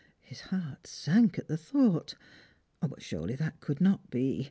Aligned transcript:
His 0.23 0.41
heart 0.41 0.87
sank 0.87 1.37
at 1.37 1.47
the 1.47 1.57
thought. 1.57 2.15
But 2.79 3.03
surely 3.03 3.35
that 3.35 3.59
could 3.59 3.79
not 3.79 4.09
be. 4.09 4.39